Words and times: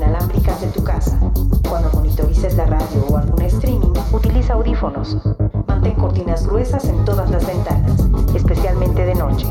inalámbricas 0.00 0.60
de 0.62 0.68
tu 0.68 0.82
casa. 0.82 1.18
Cuando 1.68 1.90
monitorices 1.92 2.56
la 2.56 2.64
radio 2.64 3.04
o 3.10 3.18
algún 3.18 3.42
streaming, 3.42 3.92
utiliza 4.12 4.54
audífonos. 4.54 5.18
Mantén 5.66 5.94
cortinas 5.94 6.46
gruesas 6.46 6.84
en 6.86 7.04
todas 7.04 7.30
las 7.30 7.46
ventanas, 7.46 7.92
especialmente 8.34 9.04
de 9.04 9.14
noche. 9.14 9.46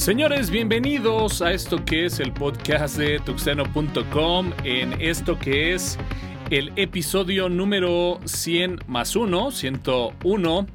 Señores, 0.00 0.50
bienvenidos 0.50 1.42
a 1.42 1.52
esto 1.52 1.84
que 1.84 2.06
es 2.06 2.20
el 2.20 2.32
podcast 2.32 2.96
de 2.96 3.18
tuxeno.com, 3.18 4.50
en 4.64 4.98
esto 4.98 5.38
que 5.38 5.74
es 5.74 5.98
el 6.48 6.72
episodio 6.76 7.50
número 7.50 8.18
100 8.24 8.84
más 8.86 9.14
1, 9.14 9.50
101. 9.50 10.66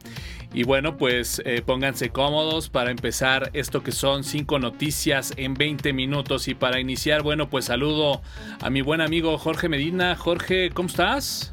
Y 0.54 0.64
bueno, 0.64 0.98
pues 0.98 1.42
eh, 1.44 1.64
pónganse 1.66 2.12
cómodos 2.12 2.70
para 2.70 2.92
empezar 2.92 3.50
esto 3.54 3.82
que 3.82 3.92
son 3.92 4.24
5 4.24 4.60
noticias 4.60 5.34
en 5.38 5.56
20 5.56 5.92
minutos. 5.92 6.48
Y 6.48 6.54
para 6.54 6.80
iniciar, 6.80 7.24
bueno, 7.24 7.50
pues 7.50 7.66
saludo 7.66 8.22
a 8.62 8.70
mi 8.70 8.84
buen 8.84 9.02
amigo 9.02 9.40
Jorge 9.40 9.70
Medina. 9.70 10.16
Jorge, 10.16 10.70
¿cómo 10.70 10.88
estás? 10.88 11.52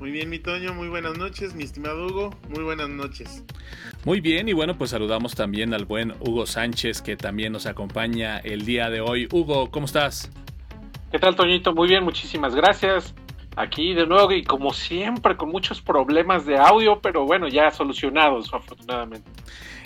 Muy 0.00 0.12
bien, 0.12 0.28
mi 0.28 0.38
Toño, 0.38 0.74
muy 0.74 0.88
buenas 0.88 1.16
noches, 1.16 1.54
mi 1.54 1.64
estimado 1.64 2.06
Hugo, 2.06 2.30
muy 2.48 2.62
buenas 2.64 2.88
noches. 2.88 3.42
Muy 4.04 4.20
bien, 4.20 4.50
y 4.50 4.52
bueno, 4.52 4.76
pues 4.76 4.90
saludamos 4.90 5.34
también 5.34 5.72
al 5.72 5.86
buen 5.86 6.12
Hugo 6.20 6.44
Sánchez, 6.44 7.00
que 7.00 7.16
también 7.16 7.54
nos 7.54 7.64
acompaña 7.64 8.38
el 8.38 8.66
día 8.66 8.90
de 8.90 9.00
hoy. 9.00 9.28
Hugo, 9.32 9.70
¿cómo 9.70 9.86
estás? 9.86 10.30
¿Qué 11.10 11.18
tal, 11.18 11.34
Toñito? 11.34 11.72
Muy 11.72 11.88
bien, 11.88 12.04
muchísimas 12.04 12.54
gracias. 12.54 13.14
Aquí 13.56 13.94
de 13.94 14.06
nuevo 14.06 14.30
y 14.32 14.44
como 14.44 14.74
siempre 14.74 15.38
con 15.38 15.48
muchos 15.48 15.80
problemas 15.80 16.44
de 16.44 16.58
audio, 16.58 17.00
pero 17.00 17.24
bueno, 17.24 17.48
ya 17.48 17.70
solucionados 17.70 18.52
afortunadamente. 18.52 19.30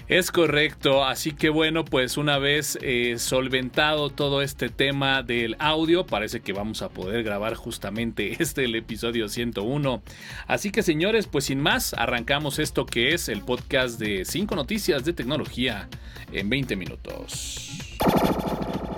Es 0.08 0.32
correcto, 0.32 1.04
así 1.04 1.32
que 1.32 1.50
bueno, 1.50 1.84
pues 1.84 2.16
una 2.16 2.38
vez 2.38 2.78
eh, 2.80 3.18
solventado 3.18 4.08
todo 4.08 4.40
este 4.40 4.70
tema 4.70 5.22
del 5.22 5.54
audio, 5.58 6.06
parece 6.06 6.40
que 6.40 6.54
vamos 6.54 6.80
a 6.80 6.88
poder 6.88 7.22
grabar 7.22 7.56
justamente 7.56 8.34
este, 8.42 8.64
el 8.64 8.74
episodio 8.74 9.28
101. 9.28 10.02
Así 10.46 10.72
que 10.72 10.82
señores, 10.82 11.26
pues 11.26 11.44
sin 11.44 11.60
más, 11.60 11.92
arrancamos 11.92 12.58
esto 12.58 12.86
que 12.86 13.12
es 13.12 13.28
el 13.28 13.42
podcast 13.42 14.00
de 14.00 14.24
5 14.24 14.56
noticias 14.56 15.04
de 15.04 15.12
tecnología 15.12 15.90
en 16.32 16.48
20 16.48 16.74
minutos. 16.76 17.78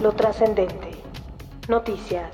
Lo 0.01 0.13
trascendente. 0.13 0.93
Noticias. 1.69 2.31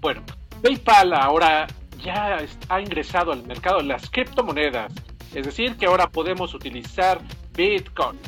Bueno, 0.00 0.22
PayPal 0.62 1.12
ahora 1.12 1.66
ya 2.02 2.38
ha 2.70 2.80
ingresado 2.80 3.32
al 3.32 3.42
mercado 3.42 3.78
de 3.78 3.84
las 3.84 4.08
criptomonedas 4.08 4.90
es 5.34 5.46
decir, 5.46 5.76
que 5.76 5.86
ahora 5.86 6.08
podemos 6.08 6.54
utilizar 6.54 7.20
Bitcoin. 7.56 8.18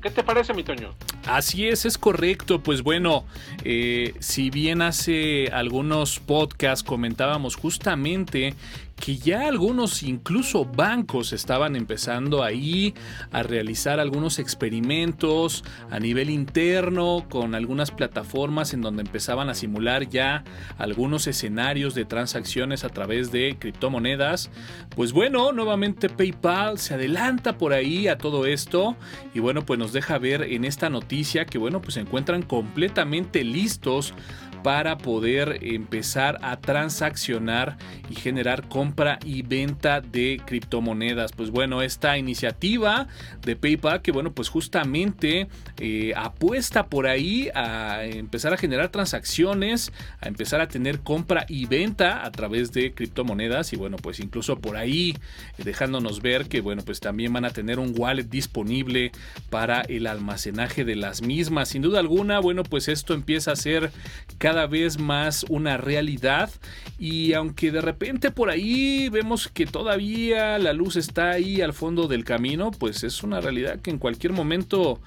¿Qué 0.00 0.10
te 0.10 0.24
parece, 0.24 0.52
mi 0.52 0.64
Toño? 0.64 0.94
Así 1.26 1.68
es, 1.68 1.86
es 1.86 1.96
correcto. 1.96 2.60
Pues 2.60 2.82
bueno, 2.82 3.24
eh, 3.64 4.14
si 4.18 4.50
bien 4.50 4.82
hace 4.82 5.48
algunos 5.52 6.18
podcasts 6.18 6.82
comentábamos 6.82 7.54
justamente 7.54 8.54
que 9.02 9.16
ya 9.16 9.48
algunos, 9.48 10.04
incluso 10.04 10.64
bancos, 10.64 11.32
estaban 11.32 11.74
empezando 11.74 12.44
ahí 12.44 12.94
a 13.32 13.42
realizar 13.42 13.98
algunos 13.98 14.38
experimentos 14.38 15.64
a 15.90 15.98
nivel 15.98 16.30
interno 16.30 17.26
con 17.28 17.56
algunas 17.56 17.90
plataformas 17.90 18.74
en 18.74 18.80
donde 18.80 19.02
empezaban 19.02 19.48
a 19.48 19.54
simular 19.54 20.08
ya 20.08 20.44
algunos 20.78 21.26
escenarios 21.26 21.96
de 21.96 22.04
transacciones 22.04 22.84
a 22.84 22.90
través 22.90 23.32
de 23.32 23.56
criptomonedas. 23.58 24.50
Pues 24.94 25.12
bueno, 25.12 25.50
nuevamente 25.50 26.08
PayPal 26.08 26.78
se 26.78 26.94
adelanta 26.94 27.58
por 27.58 27.72
ahí 27.72 28.06
a 28.06 28.18
todo 28.18 28.46
esto 28.46 28.94
y 29.34 29.40
bueno, 29.40 29.66
pues 29.66 29.80
nos 29.80 29.92
deja 29.92 30.16
ver 30.18 30.42
en 30.42 30.64
esta 30.64 30.90
noticia 30.90 31.44
que 31.44 31.58
bueno, 31.58 31.82
pues 31.82 31.94
se 31.94 32.00
encuentran 32.00 32.42
completamente 32.42 33.42
listos 33.42 34.14
para 34.62 34.98
poder 34.98 35.58
empezar 35.62 36.38
a 36.42 36.58
transaccionar 36.60 37.76
y 38.08 38.14
generar 38.14 38.68
compra 38.68 39.18
y 39.24 39.42
venta 39.42 40.00
de 40.00 40.40
criptomonedas. 40.44 41.32
Pues 41.32 41.50
bueno, 41.50 41.82
esta 41.82 42.18
iniciativa 42.18 43.08
de 43.44 43.56
PayPal 43.56 44.02
que 44.02 44.12
bueno, 44.12 44.32
pues 44.32 44.48
justamente 44.48 45.48
eh, 45.78 46.12
apuesta 46.16 46.86
por 46.86 47.06
ahí 47.06 47.48
a 47.54 48.04
empezar 48.04 48.52
a 48.52 48.56
generar 48.56 48.90
transacciones, 48.90 49.92
a 50.20 50.28
empezar 50.28 50.60
a 50.60 50.68
tener 50.68 51.00
compra 51.00 51.44
y 51.48 51.66
venta 51.66 52.24
a 52.24 52.30
través 52.30 52.72
de 52.72 52.92
criptomonedas 52.92 53.72
y 53.72 53.76
bueno, 53.76 53.96
pues 53.96 54.20
incluso 54.20 54.58
por 54.58 54.76
ahí 54.76 55.16
dejándonos 55.58 56.22
ver 56.22 56.48
que 56.48 56.60
bueno, 56.60 56.82
pues 56.84 57.00
también 57.00 57.32
van 57.32 57.44
a 57.44 57.50
tener 57.50 57.78
un 57.78 57.94
wallet 57.96 58.24
disponible 58.24 59.12
para 59.50 59.80
el 59.82 60.06
almacenaje 60.06 60.84
de 60.84 60.96
las 60.96 61.22
mismas. 61.22 61.70
Sin 61.70 61.82
duda 61.82 62.00
alguna, 62.00 62.38
bueno, 62.38 62.62
pues 62.62 62.88
esto 62.88 63.14
empieza 63.14 63.52
a 63.52 63.56
ser 63.56 63.90
cada 64.38 64.51
cada 64.52 64.66
vez 64.66 64.98
más 64.98 65.46
una 65.48 65.78
realidad 65.78 66.50
y 66.98 67.32
aunque 67.32 67.72
de 67.72 67.80
repente 67.80 68.30
por 68.30 68.50
ahí 68.50 69.08
vemos 69.08 69.48
que 69.48 69.64
todavía 69.64 70.58
la 70.58 70.74
luz 70.74 70.96
está 70.96 71.30
ahí 71.30 71.62
al 71.62 71.72
fondo 71.72 72.06
del 72.06 72.22
camino, 72.22 72.70
pues 72.70 73.02
es 73.02 73.22
una 73.22 73.40
realidad 73.40 73.80
que 73.80 73.88
en 73.88 73.96
cualquier 73.96 74.34
momento 74.34 75.00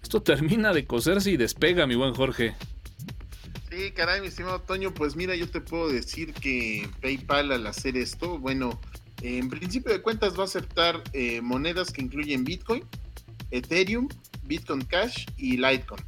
esto 0.00 0.22
termina 0.22 0.72
de 0.72 0.84
coserse 0.84 1.32
y 1.32 1.36
despega, 1.36 1.84
mi 1.88 1.96
buen 1.96 2.14
Jorge. 2.14 2.54
Sí, 3.72 3.90
caray, 3.90 4.20
mi 4.20 4.28
estimado 4.28 4.60
Toño, 4.60 4.94
pues 4.94 5.16
mira, 5.16 5.34
yo 5.34 5.50
te 5.50 5.60
puedo 5.60 5.88
decir 5.88 6.32
que 6.32 6.88
PayPal 7.00 7.50
al 7.50 7.66
hacer 7.66 7.96
esto, 7.96 8.38
bueno, 8.38 8.80
en 9.20 9.48
principio 9.48 9.92
de 9.92 10.00
cuentas 10.00 10.38
va 10.38 10.42
a 10.42 10.46
aceptar 10.46 11.02
eh, 11.12 11.40
monedas 11.40 11.90
que 11.90 12.02
incluyen 12.02 12.44
Bitcoin, 12.44 12.84
Ethereum, 13.50 14.08
Bitcoin 14.44 14.82
Cash 14.82 15.26
y 15.38 15.56
Litecoin. 15.56 16.04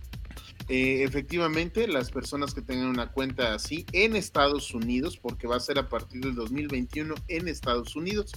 Eh, 0.69 1.05
efectivamente, 1.05 1.87
las 1.87 2.11
personas 2.11 2.55
que 2.55 2.63
tengan 2.63 2.87
una 2.87 3.13
cuenta 3.13 3.55
así 3.55 3.85
en 3.93 4.17
Estados 4.17 4.73
Unidos, 4.73 5.19
porque 5.19 5.47
va 5.47 5.57
a 5.57 5.61
ser 5.61 5.79
a 5.79 5.89
partir 5.89 6.23
del 6.23 6.35
2021 6.35 7.15
en 7.29 7.49
Estados 7.49 7.95
Unidos, 7.97 8.33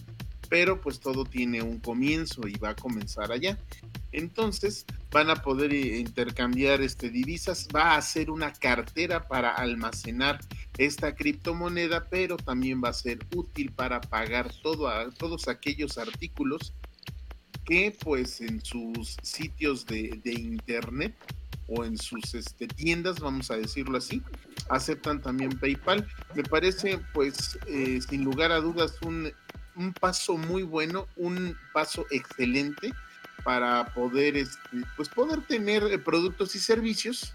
pero 0.50 0.82
pues 0.82 1.00
todo 1.00 1.24
tiene 1.24 1.62
un 1.62 1.80
comienzo 1.80 2.48
y 2.48 2.58
va 2.58 2.70
a 2.70 2.76
comenzar 2.76 3.32
allá. 3.32 3.58
Entonces 4.12 4.86
van 5.10 5.30
a 5.30 5.42
poder 5.42 5.74
eh, 5.74 6.00
intercambiar 6.00 6.82
este, 6.82 7.10
divisas, 7.10 7.70
va 7.74 7.96
a 7.96 8.02
ser 8.02 8.30
una 8.30 8.52
cartera 8.52 9.28
para 9.28 9.54
almacenar 9.54 10.40
esta 10.78 11.16
criptomoneda, 11.16 12.10
pero 12.10 12.36
también 12.36 12.82
va 12.84 12.90
a 12.90 12.94
ser 12.94 13.20
útil 13.36 13.72
para 13.72 14.02
pagar 14.02 14.52
todo 14.62 14.90
todos 15.18 15.48
aquellos 15.48 15.98
artículos 15.98 16.74
que 17.66 17.96
pues 18.04 18.42
en 18.42 18.64
sus 18.64 19.18
sitios 19.22 19.86
de 19.86 20.20
internet 20.26 21.16
o 21.68 21.84
en 21.84 21.98
sus 21.98 22.34
este, 22.34 22.68
tiendas, 22.68 23.20
vamos 23.20 23.52
a 23.52 23.58
decirlo 23.58 23.98
así, 23.98 24.22
aceptan 24.70 25.22
también 25.22 25.58
PayPal. 25.58 26.08
Me 26.36 26.44
parece, 26.44 27.00
pues, 27.14 27.60
eh, 27.68 28.00
sin 28.08 28.24
lugar 28.24 28.52
a 28.52 28.60
dudas, 28.60 28.94
un, 29.02 29.32
un, 29.76 29.94
paso 29.94 30.38
muy 30.38 30.64
bueno, 30.64 31.08
un 31.16 31.58
paso 31.74 32.06
excelente 32.10 32.94
para 33.44 33.94
poder, 33.94 34.38
este, 34.38 34.84
pues, 34.96 35.10
poder 35.10 35.42
tener 35.42 35.84
eh, 35.84 35.98
productos 35.98 36.56
y 36.56 36.60
servicios, 36.60 37.34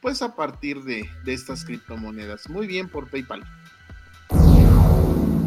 pues, 0.00 0.22
a 0.22 0.34
partir 0.34 0.82
de, 0.82 1.08
de 1.24 1.32
estas 1.32 1.64
criptomonedas. 1.64 2.48
Muy 2.48 2.66
bien 2.66 2.88
por 2.88 3.08
PayPal. 3.08 3.44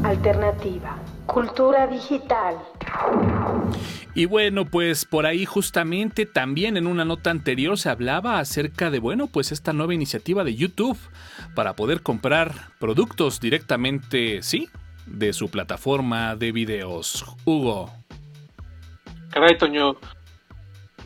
Alternativa. 0.07 0.97
Cultura 1.25 1.85
digital. 1.85 2.55
Y 4.15 4.23
bueno, 4.23 4.63
pues 4.63 5.03
por 5.03 5.25
ahí 5.25 5.43
justamente 5.43 6.25
también 6.25 6.77
en 6.77 6.87
una 6.87 7.03
nota 7.03 7.29
anterior 7.29 7.77
se 7.77 7.89
hablaba 7.89 8.39
acerca 8.39 8.89
de, 8.89 8.99
bueno, 8.99 9.27
pues 9.27 9.51
esta 9.51 9.73
nueva 9.73 9.93
iniciativa 9.93 10.45
de 10.45 10.55
YouTube 10.55 10.97
para 11.55 11.75
poder 11.75 12.03
comprar 12.03 12.53
productos 12.79 13.41
directamente, 13.41 14.41
sí, 14.43 14.69
de 15.05 15.33
su 15.33 15.49
plataforma 15.49 16.37
de 16.37 16.53
videos. 16.53 17.25
Hugo. 17.43 17.91
Caray, 19.31 19.57
Toño. 19.57 19.97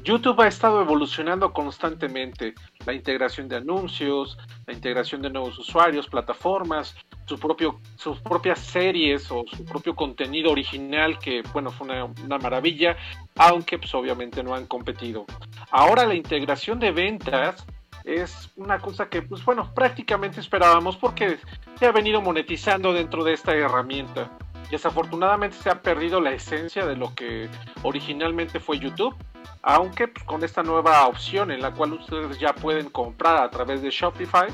YouTube 0.04 0.40
ha 0.42 0.48
estado 0.48 0.80
evolucionando 0.80 1.54
constantemente. 1.54 2.54
La 2.86 2.94
integración 2.94 3.48
de 3.48 3.56
anuncios, 3.56 4.38
la 4.66 4.74
integración 4.74 5.22
de 5.22 5.30
nuevos 5.30 5.58
usuarios, 5.58 6.08
plataformas, 6.08 6.96
su 7.26 7.40
propio, 7.40 7.80
sus 7.96 8.20
propias 8.20 8.60
series 8.60 9.32
o 9.32 9.44
su 9.48 9.64
propio 9.66 9.96
contenido 9.96 10.52
original, 10.52 11.18
que 11.20 11.44
bueno, 11.54 11.72
fue 11.72 11.88
una, 11.88 12.38
maravilla, 12.38 12.98
aunque 13.38 13.78
pues 13.78 13.94
obviamente 13.96 14.44
no 14.44 14.54
han 14.54 14.66
competido. 14.66 15.26
Ahora 15.72 16.06
la 16.06 16.16
integración 16.16 16.80
de 16.80 16.92
ventas 16.92 17.66
es 18.04 18.50
una 18.56 18.80
cosa 18.80 19.10
que 19.10 19.22
pues 19.22 19.44
bueno, 19.46 19.72
prácticamente 19.74 20.40
esperábamos 20.40 20.98
porque 20.98 21.38
se 21.78 21.86
ha 21.86 21.92
venido 21.92 22.22
monetizando 22.22 22.94
dentro 22.94 23.24
de 23.24 23.34
esta 23.34 23.54
herramienta. 23.54 24.32
Desafortunadamente 24.70 25.58
se 25.58 25.70
ha 25.70 25.82
perdido 25.82 26.22
la 26.22 26.32
esencia 26.32 26.86
de 26.86 26.96
lo 26.96 27.14
que 27.14 27.50
originalmente 27.84 28.60
fue 28.60 28.80
YouTube 28.80 29.16
aunque 29.62 30.08
pues, 30.08 30.26
con 30.26 30.44
esta 30.44 30.64
nueva 30.64 31.08
opción 31.08 31.52
en 31.52 31.62
la 31.62 31.72
cual 31.72 31.94
ustedes 31.94 32.40
ya 32.40 32.54
pueden 32.54 32.90
comprar 32.90 33.38
a 33.38 33.50
través 33.50 33.82
de 33.82 33.90
Shopify, 33.90 34.48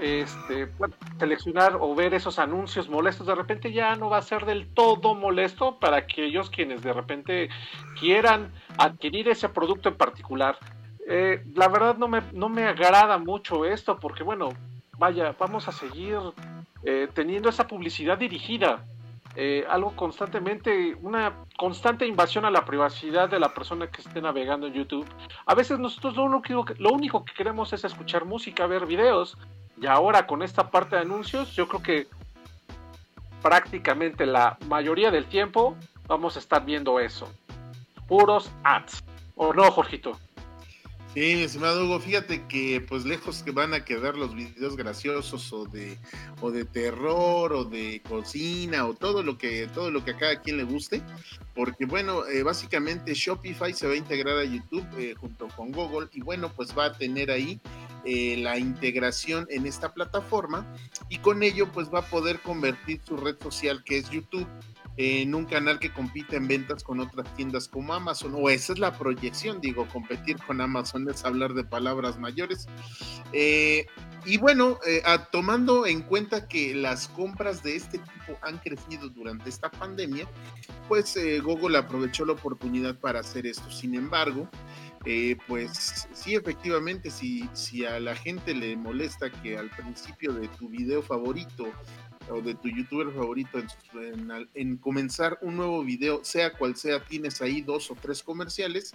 este, 0.00 0.68
seleccionar 1.18 1.76
o 1.80 1.94
ver 1.94 2.12
esos 2.14 2.38
anuncios 2.38 2.88
molestos, 2.88 3.26
de 3.26 3.34
repente 3.34 3.72
ya 3.72 3.94
no 3.94 4.10
va 4.10 4.18
a 4.18 4.22
ser 4.22 4.44
del 4.44 4.66
todo 4.74 5.14
molesto 5.14 5.78
para 5.78 5.98
aquellos 5.98 6.50
quienes 6.50 6.82
de 6.82 6.92
repente 6.92 7.48
quieran 8.00 8.52
adquirir 8.78 9.28
ese 9.28 9.48
producto 9.48 9.88
en 9.88 9.96
particular. 9.96 10.58
Eh, 11.08 11.44
la 11.54 11.68
verdad 11.68 11.96
no 11.96 12.08
me, 12.08 12.22
no 12.32 12.48
me 12.48 12.64
agrada 12.64 13.18
mucho 13.18 13.64
esto 13.64 13.98
porque 13.98 14.22
bueno, 14.22 14.50
vaya, 14.98 15.34
vamos 15.38 15.68
a 15.68 15.72
seguir 15.72 16.18
eh, 16.84 17.08
teniendo 17.14 17.48
esa 17.48 17.66
publicidad 17.66 18.18
dirigida. 18.18 18.84
Eh, 19.34 19.64
algo 19.68 19.96
constantemente, 19.96 20.94
una 21.00 21.32
constante 21.56 22.06
invasión 22.06 22.44
a 22.44 22.50
la 22.50 22.64
privacidad 22.64 23.30
de 23.30 23.40
la 23.40 23.54
persona 23.54 23.86
que 23.86 24.02
esté 24.02 24.20
navegando 24.20 24.66
en 24.66 24.74
YouTube. 24.74 25.06
A 25.46 25.54
veces 25.54 25.78
nosotros 25.78 26.16
lo 26.16 26.24
único, 26.24 26.64
lo 26.78 26.90
único 26.90 27.24
que 27.24 27.32
queremos 27.32 27.72
es 27.72 27.84
escuchar 27.84 28.26
música, 28.26 28.66
ver 28.66 28.84
videos, 28.84 29.38
y 29.80 29.86
ahora 29.86 30.26
con 30.26 30.42
esta 30.42 30.70
parte 30.70 30.96
de 30.96 31.02
anuncios, 31.02 31.56
yo 31.56 31.66
creo 31.66 31.82
que 31.82 32.06
prácticamente 33.40 34.26
la 34.26 34.58
mayoría 34.68 35.10
del 35.10 35.24
tiempo 35.26 35.76
vamos 36.06 36.36
a 36.36 36.38
estar 36.38 36.64
viendo 36.64 37.00
eso. 37.00 37.32
Puros 38.06 38.50
ads. 38.64 39.02
¿O 39.34 39.54
no, 39.54 39.70
Jorgito? 39.70 40.18
Sí, 41.14 41.34
mi 41.34 41.42
estimado 41.42 41.84
Hugo, 41.84 42.00
fíjate 42.00 42.46
que 42.46 42.80
pues 42.88 43.04
lejos 43.04 43.42
que 43.42 43.50
van 43.50 43.74
a 43.74 43.84
quedar 43.84 44.16
los 44.16 44.34
videos 44.34 44.78
graciosos 44.78 45.52
o 45.52 45.66
de 45.66 45.98
o 46.40 46.50
de 46.50 46.64
terror 46.64 47.52
o 47.52 47.64
de 47.64 48.00
cocina 48.08 48.86
o 48.86 48.94
todo 48.94 49.22
lo 49.22 49.36
que 49.36 49.68
todo 49.74 49.90
lo 49.90 50.02
que 50.02 50.12
a 50.12 50.16
cada 50.16 50.40
quien 50.40 50.56
le 50.56 50.64
guste, 50.64 51.02
porque 51.54 51.84
bueno, 51.84 52.26
eh, 52.26 52.42
básicamente 52.42 53.12
Shopify 53.12 53.74
se 53.74 53.86
va 53.86 53.92
a 53.92 53.96
integrar 53.96 54.38
a 54.38 54.44
YouTube 54.44 54.86
eh, 54.96 55.14
junto 55.20 55.48
con 55.48 55.70
Google 55.70 56.08
y 56.14 56.22
bueno, 56.22 56.50
pues 56.56 56.76
va 56.76 56.86
a 56.86 56.92
tener 56.94 57.30
ahí 57.30 57.60
eh, 58.06 58.38
la 58.38 58.56
integración 58.56 59.46
en 59.50 59.66
esta 59.66 59.92
plataforma 59.92 60.66
y 61.10 61.18
con 61.18 61.42
ello 61.42 61.70
pues 61.70 61.92
va 61.92 61.98
a 61.98 62.06
poder 62.06 62.40
convertir 62.40 63.02
su 63.04 63.18
red 63.18 63.36
social 63.38 63.84
que 63.84 63.98
es 63.98 64.08
YouTube 64.08 64.48
en 64.96 65.34
un 65.34 65.46
canal 65.46 65.78
que 65.78 65.92
compite 65.92 66.36
en 66.36 66.48
ventas 66.48 66.82
con 66.84 67.00
otras 67.00 67.34
tiendas 67.34 67.68
como 67.68 67.94
Amazon, 67.94 68.34
o 68.36 68.50
esa 68.50 68.72
es 68.74 68.78
la 68.78 68.96
proyección, 68.98 69.60
digo, 69.60 69.88
competir 69.88 70.36
con 70.46 70.60
Amazon 70.60 71.08
es 71.08 71.24
hablar 71.24 71.54
de 71.54 71.64
palabras 71.64 72.18
mayores. 72.18 72.66
Eh, 73.32 73.86
y 74.24 74.36
bueno, 74.36 74.78
eh, 74.86 75.02
tomando 75.32 75.86
en 75.86 76.02
cuenta 76.02 76.46
que 76.46 76.74
las 76.74 77.08
compras 77.08 77.62
de 77.62 77.74
este 77.76 77.98
tipo 77.98 78.38
han 78.42 78.58
crecido 78.58 79.08
durante 79.08 79.48
esta 79.48 79.70
pandemia, 79.70 80.28
pues 80.88 81.16
eh, 81.16 81.40
Google 81.40 81.78
aprovechó 81.78 82.24
la 82.24 82.34
oportunidad 82.34 82.94
para 82.98 83.20
hacer 83.20 83.46
esto. 83.46 83.68
Sin 83.70 83.94
embargo, 83.94 84.48
pues 85.46 86.08
sí, 86.12 86.34
efectivamente, 86.34 87.10
si, 87.10 87.48
si 87.52 87.84
a 87.84 87.98
la 87.98 88.14
gente 88.14 88.54
le 88.54 88.76
molesta 88.76 89.30
que 89.30 89.58
al 89.58 89.68
principio 89.70 90.32
de 90.32 90.48
tu 90.48 90.68
video 90.68 91.02
favorito 91.02 91.72
o 92.30 92.40
de 92.40 92.54
tu 92.54 92.68
youtuber 92.68 93.12
favorito 93.12 93.60
en, 94.54 94.76
comenzar 94.76 95.38
un 95.42 95.56
nuevo 95.56 95.82
video, 95.82 96.24
sea 96.24 96.52
cual 96.52 96.76
sea, 96.76 97.04
tienes 97.04 97.42
ahí 97.42 97.62
dos 97.62 97.90
o 97.90 97.96
tres 98.00 98.22
comerciales, 98.22 98.92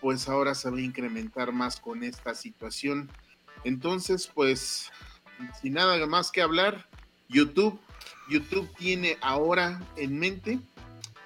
pues 0.00 0.28
ahora 0.28 0.54
se 0.54 0.70
va 0.70 0.76
a 0.76 0.82
incrementar 0.82 1.52
más 1.52 1.80
con 1.80 2.04
esta 2.04 2.34
situación. 2.34 3.10
Entonces, 3.64 4.30
pues, 4.32 4.90
sin 5.60 5.74
nada 5.74 6.06
más 6.06 6.30
que 6.30 6.42
hablar, 6.42 6.86
YouTube, 7.28 7.78
YouTube 8.28 8.68
tiene 8.76 9.16
ahora 9.20 9.80
en 9.96 10.18
mente 10.18 10.60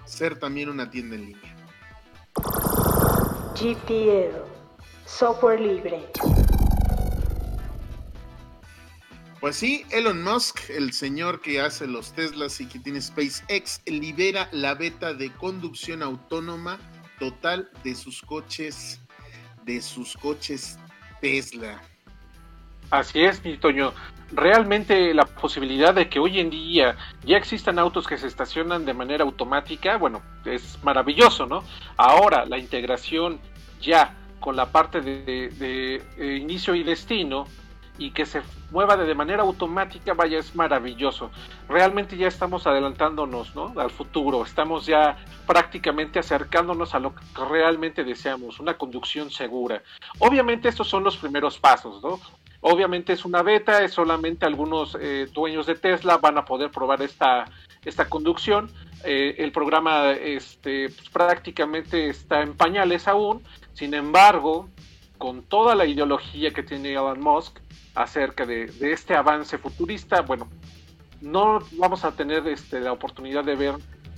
ser 0.07 0.39
también 0.39 0.71
una 0.71 0.91
tienda 0.91 1.17
en 1.17 1.27
línea. 1.27 1.48
GPL, 3.61 4.37
software 5.05 5.61
libre. 5.61 6.07
Pues 9.41 9.57
sí, 9.57 9.85
Elon 9.91 10.23
Musk, 10.23 10.71
el 10.71 10.93
señor 10.93 11.41
que 11.41 11.61
hace 11.61 11.89
los 11.89 12.13
Teslas 12.13 12.61
y 12.61 12.67
que 12.67 12.79
tiene 12.79 13.01
SpaceX, 13.01 13.81
libera 13.87 14.49
la 14.53 14.75
beta 14.75 15.13
de 15.13 15.33
conducción 15.33 16.05
autónoma 16.05 16.79
total 17.19 17.69
de 17.83 17.97
sus 17.97 18.23
coches, 18.23 19.01
de 19.65 19.83
sus 19.83 20.17
coches 20.17 20.79
Tesla. 21.21 21.83
Así 22.91 23.25
es, 23.25 23.45
mi 23.45 23.59
Toño. 23.59 23.93
Realmente 24.31 25.15
la 25.15 25.25
posibilidad 25.25 25.95
de 25.95 26.09
que 26.09 26.19
hoy 26.19 26.39
en 26.39 26.51
día 26.51 26.97
ya 27.25 27.39
existan 27.39 27.79
autos 27.79 28.07
que 28.07 28.19
se 28.19 28.27
estacionan 28.27 28.85
de 28.85 28.93
manera 28.93 29.25
automática, 29.25 29.97
bueno, 29.97 30.23
es 30.45 30.79
maravilloso, 30.83 31.47
¿no? 31.47 31.65
Ahora 31.97 32.45
la 32.45 32.59
integración 32.59 33.41
ya 33.81 34.15
con 34.41 34.57
la 34.57 34.67
parte 34.67 35.01
de, 35.01 36.03
eh, 36.19 36.39
inicio 36.41 36.75
y 36.75 36.83
destino 36.83 37.47
y 37.99 38.13
que 38.13 38.27
se 38.27 38.43
mueva 38.71 38.97
de 38.97 39.15
manera 39.15 39.43
automática, 39.43 40.15
vaya, 40.15 40.39
es 40.39 40.55
maravilloso. 40.55 41.31
Realmente 41.69 42.17
ya 42.17 42.29
estamos 42.29 42.67
adelantándonos 42.67 43.57
¿no? 43.57 43.73
al 43.77 43.91
futuro, 43.91 44.45
estamos 44.45 44.87
ya 44.87 45.17
prácticamente 45.47 46.19
acercándonos 46.19 46.95
a 46.95 47.01
lo 47.01 47.15
que 47.15 47.23
realmente 47.51 48.05
deseamos, 48.05 48.61
una 48.61 48.75
conducción 48.75 49.31
segura. 49.31 49.83
Obviamente 50.21 50.69
estos 50.69 50.89
son 50.89 51.03
los 51.03 51.17
primeros 51.17 51.59
pasos, 51.59 52.01
¿no? 52.03 52.21
Obviamente 52.61 53.13
es 53.13 53.25
una 53.25 53.43
beta, 53.43 53.85
es 53.85 53.93
solamente 53.93 54.45
algunos 54.45 54.97
eh, 55.01 55.29
dueños 55.33 55.67
de 55.67 55.77
Tesla 55.77 56.19
van 56.19 56.39
a 56.39 56.45
poder 56.45 56.71
probar 56.71 57.03
esta, 57.03 57.45
esta 57.85 58.09
conducción. 58.09 58.71
Eh, 59.05 59.37
el 59.39 59.53
programa 59.53 60.11
este, 60.11 60.89
pues, 60.89 61.09
prácticamente 61.11 62.09
está 62.09 62.43
en 62.43 62.55
pañales 62.55 63.07
aún, 63.07 63.43
sin 63.75 63.95
embargo, 63.95 64.69
con 65.19 65.43
toda 65.43 65.75
la 65.75 65.87
ideología 65.87 66.53
que 66.53 66.63
tiene 66.63 66.93
Elon 66.93 67.21
Musk, 67.21 67.61
acerca 67.99 68.47
de, 68.47 68.71
este 68.81 69.17
avance 69.17 69.59
futurista, 69.59 70.23
bueno, 70.23 70.49
no 71.21 71.59
vamos 71.73 72.05
a 72.05 72.13
tener 72.13 72.47
este, 72.47 72.81
la 72.81 72.93
oportunidad 72.93 73.45
de 73.45 73.57
ver 73.57 73.75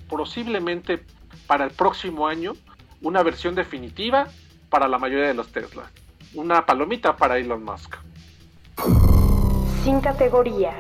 posiblemente 0.09 1.03
para 1.47 1.65
el 1.65 1.71
próximo 1.71 2.29
año 2.29 2.53
una 3.01 3.23
versión 3.23 3.55
definitiva 3.55 4.29
para 4.69 4.87
la 4.87 4.99
mayoría 4.99 5.29
de 5.29 5.35
los 5.35 5.51
Tesla. 5.51 5.91
Una 6.35 6.67
palomita 6.67 7.17
para 7.17 7.39
Elon 7.39 7.65
Musk. 7.65 7.97
Sin 9.83 10.01
categoría. 10.03 10.75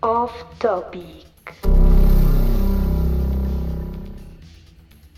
Off 0.00 0.32
topic. 0.58 1.26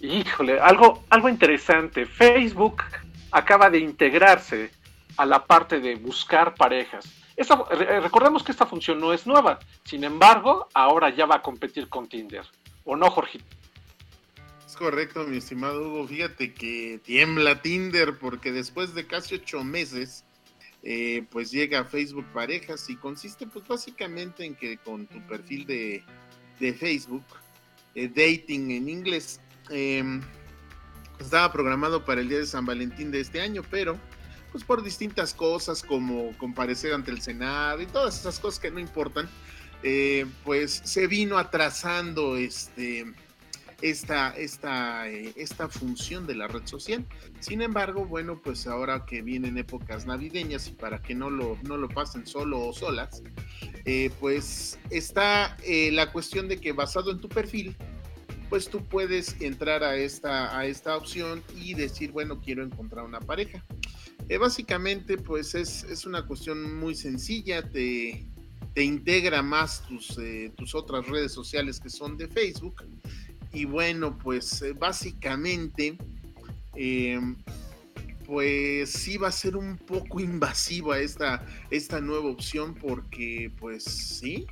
Híjole, 0.01 0.61
algo, 0.61 1.05
algo 1.09 1.29
interesante. 1.31 2.05
Facebook 2.05 2.83
acaba 3.31 3.71
de 3.71 3.79
integrarse 3.79 4.71
a 5.17 5.25
la 5.25 5.47
parte 5.47 5.81
de 5.81 5.97
buscar 5.97 6.55
parejas. 6.55 7.07
recordemos 8.03 8.43
que 8.43 8.53
esta 8.53 8.67
función 8.67 9.01
no 9.01 9.15
es 9.15 9.27
nueva, 9.27 9.59
sin 9.85 10.05
embargo, 10.05 10.69
ahora 10.75 11.09
ya 11.09 11.25
va 11.25 11.37
a 11.37 11.43
competir 11.43 11.89
con 11.89 12.09
Tinder. 12.09 12.45
¿O 12.85 12.95
no, 12.95 13.11
Jorge? 13.11 13.41
Es 14.67 14.77
correcto, 14.77 15.25
mi 15.25 15.39
estimado 15.39 15.81
Hugo. 15.81 16.07
Fíjate 16.07 16.53
que 16.53 17.01
tiembla 17.03 17.63
Tinder 17.63 18.19
porque 18.19 18.53
después 18.53 18.95
de 18.95 19.07
casi 19.07 19.37
ocho 19.37 19.65
meses, 19.65 20.25
eh, 20.91 21.23
pues 21.31 21.51
llega 21.51 21.81
a 21.81 21.85
Facebook 21.85 22.25
Parejas 22.33 22.89
y 22.89 22.97
consiste 22.97 23.47
pues 23.47 23.69
básicamente 23.69 24.43
en 24.47 24.55
que 24.55 24.79
con 24.79 25.07
tu 25.07 25.21
perfil 25.27 25.67
de, 25.67 26.03
Facebook, 26.73 27.27
eh, 27.95 28.09
dating 28.09 28.71
en 28.71 28.89
inglés, 28.89 29.39
em, 29.69 30.23
estaba 31.21 31.53
programado 31.53 32.07
para 32.07 32.23
el 32.23 32.31
día 32.31 32.39
de 32.39 32.47
San 32.47 32.65
Valentín 32.65 33.11
de 33.11 33.21
este 33.21 33.39
año, 33.39 33.63
pero 33.71 33.99
pues 34.51 34.65
por 34.65 34.83
distintas 34.83 35.35
cosas 35.35 35.83
como 35.83 36.35
comparecer 36.39 36.95
ante 36.95 37.11
el 37.11 37.21
Senado 37.21 37.83
y 37.83 37.87
todas 37.87 38.19
esas 38.21 38.41
cosas 38.41 38.59
que 38.59 38.71
no 38.71 38.81
importan, 38.81 39.29
eh, 39.83 40.25
pues 40.43 40.81
se 40.85 41.07
vino 41.07 41.37
atrasando 41.37 42.39
este, 42.39 43.13
esta, 43.83 44.31
esta, 44.31 45.09
eh, 45.09 45.33
esta 45.37 45.69
función 45.69 46.27
de 46.27 46.35
la 46.35 46.49
red 46.49 46.67
social. 46.67 47.07
Sin 47.41 47.63
embargo, 47.63 48.05
bueno, 48.07 48.41
pues 48.43 48.67
ahora 48.67 49.05
que 49.07 49.23
vienen 49.23 49.59
épocas 49.59 50.07
navideñas 50.07 50.69
y 50.69 50.73
para 50.73 51.01
que 51.01 51.15
no 51.15 51.31
lo, 51.31 51.59
no 51.63 51.77
lo 51.77 51.89
pasen 51.89 52.27
solo 52.27 52.61
o 52.61 52.73
solas, 52.73 53.23
eh, 53.85 54.11
pues 54.21 54.79
está 54.91 55.57
la 55.93 56.13
cuestión 56.13 56.49
de 56.49 56.61
que 56.61 56.73
basado 56.73 57.11
en 57.11 57.21
tu 57.21 57.29
perfil, 57.29 57.77
pues 58.49 58.69
tú 58.69 58.85
puedes 58.85 59.41
entrar 59.41 59.85
a 59.85 59.97
esta, 59.97 60.57
a 60.59 60.67
esta 60.67 60.97
opción 60.97 61.43
y 61.57 61.75
decir, 61.75 62.13
bueno, 62.13 62.41
quiero 62.41 62.63
encontrar 62.63 63.05
una 63.05 63.21
pareja. 63.21 63.65
Eh, 64.29 64.39
básicamente, 64.39 65.19
pues 65.19 65.55
es, 65.55 66.05
una 66.07 66.27
cuestión 66.27 66.77
muy 66.77 66.95
sencilla, 66.95 67.63
te, 67.69 68.27
te 68.75 68.85
integra 68.85 69.43
más 69.43 69.87
tus, 69.87 70.19
eh, 70.19 70.53
tus 70.57 70.75
otras 70.75 71.07
redes 71.07 71.33
sociales 71.33 71.81
que 71.81 71.91
son 71.91 72.17
de 72.17 72.29
Facebook. 72.29 72.83
Y 73.53 73.65
bueno, 73.65 74.17
pues 74.19 74.63
eh, 74.63 74.73
básicamente, 74.73 75.97
em, 76.75 77.37
pues 78.27 78.93
sí 78.93 79.17
va 79.17 79.29
a 79.29 79.33
ser 79.33 79.57
un 79.57 79.77
poco 79.79 80.21
invasiva 80.21 80.99
esta, 80.99 81.45
esta 81.71 82.01
nueva 82.01 82.29
opción 82.29 82.75
porque, 82.75 83.51
pues 83.59 83.85
sí, 83.85 84.47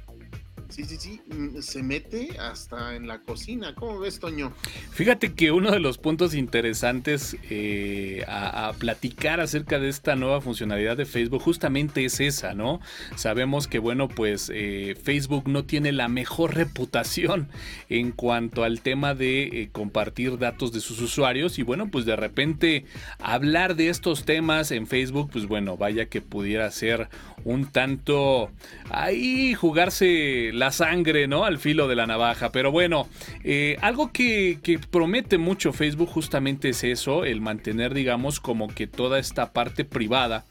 Sí, 0.69 0.85
sí, 0.85 0.97
sí, 0.99 1.21
mm, 1.29 1.61
se 1.61 1.83
mete 1.83 2.37
hasta 2.39 2.97
en 2.97 3.07
la 3.07 3.21
cocina. 3.21 3.75
¿Cómo 3.75 4.01
ves, 4.01 4.19
Toño? 4.19 4.53
Fíjate 4.91 5.33
que 5.33 5.53
uno 5.53 5.71
de 5.71 5.79
los 5.79 5.99
puntos 5.99 6.35
interesantes 6.35 7.37
eh, 7.51 8.25
a, 8.27 8.73
platicar 8.79 9.41
acerca 9.41 9.79
de 9.79 9.89
esta 9.89 10.17
nueva 10.17 10.41
funcionalidad 10.41 10.97
de 10.97 11.07
Facebook 11.07 11.43
justamente 11.43 12.05
es 12.05 12.21
esa, 12.21 12.55
¿no? 12.55 12.81
Sabemos 13.15 13.69
que, 13.69 13.79
bueno, 13.79 14.09
pues 14.09 14.51
eh, 14.53 14.97
Facebook 15.01 15.49
no 15.49 15.65
tiene 15.65 15.93
la 15.93 16.09
mejor 16.09 16.55
reputación 16.55 17.49
en 17.89 18.11
cuanto 18.11 18.65
al 18.65 18.81
tema 18.81 19.15
de 19.15 19.45
eh, 19.45 19.69
compartir 19.71 20.39
datos 20.39 20.73
de 20.73 20.81
sus 20.81 21.01
usuarios 21.01 21.59
y, 21.59 21.63
bueno, 21.63 21.91
pues 21.91 22.05
de 22.05 22.17
repente 22.17 22.85
hablar 23.19 23.77
de 23.77 23.89
estos 23.89 24.25
temas 24.25 24.73
en 24.73 24.87
Facebook, 24.87 25.31
pues 25.33 25.47
bueno, 25.47 25.77
vaya 25.77 26.07
que 26.07 26.21
pudiera 26.21 26.71
ser 26.71 27.09
un 27.45 27.67
tanto 27.67 28.51
ahí 28.91 29.55
jugarse 29.55 30.51
la 30.57 30.73
sangre, 30.73 31.29
¿no? 31.29 31.45
Al 31.45 31.59
filo 31.59 31.89
de 31.89 31.97
la 31.97 32.07
navaja. 32.07 32.51
Pero 32.51 32.73
bueno, 32.73 33.09
eh, 33.45 33.77
algo 33.81 34.13
que, 34.13 34.59
que, 34.63 34.79
promete 34.79 35.39
mucho 35.39 35.73
Facebook 35.73 36.09
justamente 36.09 36.71
es 36.71 36.83
eso, 36.85 37.25
el 37.25 37.41
mantener, 37.41 37.95
digamos, 37.95 38.41
como 38.41 38.69
que 38.69 38.87
toda 38.87 39.19
esta 39.19 39.53
parte 39.53 39.85
privada. 39.85 40.45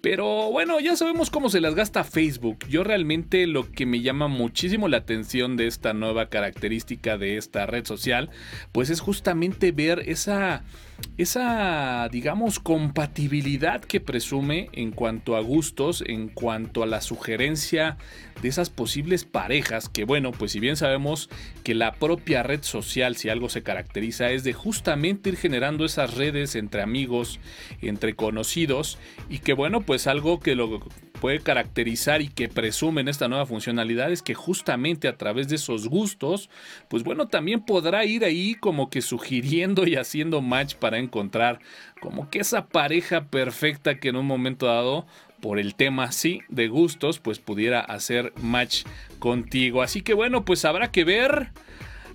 Pero 0.00 0.50
bueno, 0.52 0.78
ya 0.78 0.94
sabemos 0.94 1.28
cómo 1.28 1.50
se 1.50 1.60
las 1.60 1.74
gasta 1.74 2.04
Facebook. 2.04 2.58
Yo 2.68 2.84
realmente 2.84 3.46
lo 3.48 3.70
que 3.72 3.84
me 3.84 4.00
llama 4.00 4.28
muchísimo 4.28 4.86
la 4.86 4.98
atención 4.98 5.56
de 5.56 5.66
esta 5.66 5.92
nueva 5.92 6.28
característica 6.28 7.18
de 7.18 7.36
esta 7.36 7.66
red 7.66 7.84
social, 7.84 8.30
pues 8.70 8.90
es 8.90 9.00
justamente 9.00 9.72
ver 9.72 10.04
esa 10.06 10.62
esa, 11.16 12.08
digamos, 12.10 12.60
compatibilidad 12.60 13.80
que 13.80 14.00
presume 14.00 14.68
en 14.72 14.92
cuanto 14.92 15.36
a 15.36 15.40
gustos, 15.40 16.04
en 16.06 16.28
cuanto 16.28 16.82
a 16.82 16.86
la 16.86 17.00
sugerencia 17.00 17.96
de 18.40 18.48
esas 18.48 18.70
posibles 18.70 19.24
parejas, 19.24 19.88
que 19.88 20.04
bueno, 20.04 20.30
pues 20.30 20.52
si 20.52 20.60
bien 20.60 20.76
sabemos 20.76 21.28
que 21.64 21.74
la 21.74 21.94
propia 21.94 22.44
red 22.44 22.62
social, 22.62 23.16
si 23.16 23.28
algo 23.28 23.48
se 23.48 23.64
caracteriza, 23.64 24.30
es 24.30 24.44
de 24.44 24.52
justamente 24.52 25.30
ir 25.30 25.36
generando 25.36 25.84
esas 25.84 26.14
redes 26.14 26.54
entre 26.54 26.82
amigos, 26.82 27.40
entre 27.82 28.14
conocidos, 28.14 28.98
y 29.28 29.38
que 29.38 29.54
bueno, 29.54 29.80
pues 29.80 30.06
algo 30.06 30.38
que 30.38 30.54
lo 30.54 30.80
puede 31.18 31.40
caracterizar 31.40 32.22
y 32.22 32.28
que 32.28 32.48
presumen 32.48 33.08
esta 33.08 33.28
nueva 33.28 33.46
funcionalidad 33.46 34.10
es 34.10 34.22
que 34.22 34.34
justamente 34.34 35.08
a 35.08 35.16
través 35.16 35.48
de 35.48 35.56
esos 35.56 35.88
gustos, 35.88 36.48
pues 36.88 37.04
bueno, 37.04 37.28
también 37.28 37.60
podrá 37.60 38.04
ir 38.04 38.24
ahí 38.24 38.54
como 38.54 38.90
que 38.90 39.02
sugiriendo 39.02 39.86
y 39.86 39.96
haciendo 39.96 40.40
match 40.40 40.74
para 40.74 40.98
encontrar 40.98 41.60
como 42.00 42.30
que 42.30 42.40
esa 42.40 42.66
pareja 42.66 43.24
perfecta 43.26 43.98
que 43.98 44.08
en 44.08 44.16
un 44.16 44.26
momento 44.26 44.66
dado 44.66 45.06
por 45.40 45.58
el 45.58 45.74
tema 45.74 46.10
sí 46.12 46.42
de 46.48 46.68
gustos 46.68 47.18
pues 47.18 47.38
pudiera 47.38 47.80
hacer 47.80 48.32
match 48.40 48.84
contigo. 49.18 49.82
Así 49.82 50.02
que 50.02 50.14
bueno, 50.14 50.44
pues 50.44 50.64
habrá 50.64 50.90
que 50.90 51.04
ver. 51.04 51.52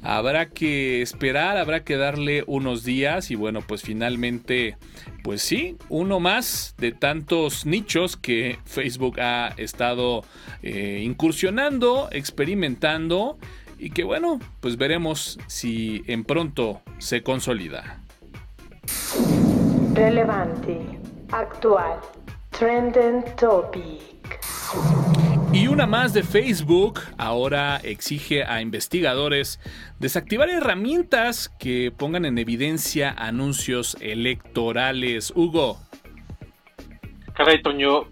Habrá 0.04 0.50
que 0.50 1.02
esperar, 1.02 1.58
habrá 1.58 1.86
que 1.86 1.96
darle 1.96 2.44
unos 2.46 2.84
días 2.84 3.32
y 3.32 3.36
bueno, 3.36 3.62
pues 3.62 3.82
finalmente, 3.82 4.78
pues 5.24 5.42
sí, 5.42 5.78
uno 5.88 6.20
más 6.20 6.76
de 6.78 6.92
tantos 6.92 7.66
nichos 7.66 8.18
que 8.18 8.60
Facebook 8.66 9.22
ha 9.22 9.54
estado 9.56 10.26
eh, 10.62 11.02
incursionando, 11.06 12.10
experimentando 12.12 13.38
y 13.80 13.92
que 13.92 14.04
bueno, 14.04 14.40
pues 14.60 14.78
veremos 14.78 15.40
si 15.48 16.04
en 16.08 16.26
pronto 16.26 16.82
se 16.98 17.24
consolida. 17.24 18.02
Relevante, 19.94 20.82
actual, 21.32 22.00
trending 22.52 23.24
topic. 23.38 24.40
Y 25.54 25.68
una 25.68 25.86
más 25.86 26.16
de 26.16 26.24
Facebook 26.24 27.00
ahora 27.20 27.78
exige 27.78 28.44
a 28.44 28.60
investigadores 28.60 29.60
desactivar 30.00 30.50
herramientas 30.50 31.48
que 31.60 31.94
pongan 31.96 32.26
en 32.26 32.40
evidencia 32.40 33.14
anuncios 33.16 33.96
electorales. 34.02 35.32
Hugo. 35.36 35.78
Caray, 37.36 37.62
Toño, 37.62 38.06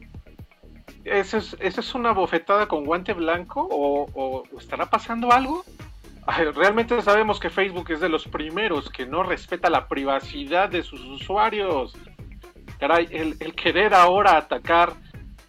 ¿esa 1.04 1.40
es, 1.40 1.96
una 1.96 2.12
bofetada 2.12 2.68
con 2.68 2.86
guante 2.86 3.14
blanco 3.14 3.68
o, 3.72 4.44
estará 4.60 4.92
pasando 4.92 5.32
algo? 5.32 5.66
Realmente 6.54 7.02
sabemos 7.02 7.40
que 7.40 7.50
Facebook 7.50 7.90
es 7.90 8.00
de 8.02 8.10
los 8.10 8.28
primeros 8.28 8.88
que 8.92 9.08
no 9.08 9.24
respeta 9.24 9.72
la 9.72 9.88
privacidad 9.88 10.70
de 10.70 10.84
sus 10.84 11.02
usuarios. 11.02 11.98
Caray, 12.80 13.08
el 13.12 13.56
querer 13.56 13.96
ahora 13.96 14.38
atacar 14.38 14.94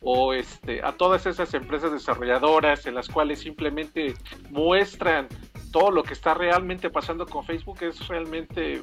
o 0.03 0.33
este, 0.33 0.83
a 0.83 0.93
todas 0.93 1.27
esas 1.27 1.55
empresas 1.55 1.93
desarrolladoras 1.93 2.87
en 2.87 2.95
las 2.95 3.09
cuales 3.09 3.41
simplemente 3.41 4.15
muestran 4.51 5.29
todo 5.71 5.91
lo 5.91 6.03
que 6.03 6.13
está 6.13 6.35
realmente 6.35 6.91
pasando 6.91 7.27
con 7.27 7.45
Facebook 7.45 7.79
es 7.83 8.07
realmente 8.09 8.83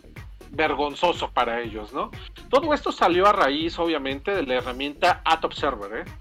vergonzoso 0.52 1.30
para 1.32 1.62
ellos, 1.62 1.94
¿no? 1.94 2.10
Todo 2.50 2.74
esto 2.74 2.92
salió 2.92 3.28
a 3.28 3.34
raíz, 3.34 3.78
obviamente, 3.78 4.32
de 4.32 4.44
la 4.44 4.56
herramienta 4.56 5.22
Ad 5.24 5.44
Observer, 5.44 6.00
¿eh? 6.00 6.12